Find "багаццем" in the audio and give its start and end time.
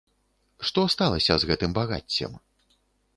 1.81-2.33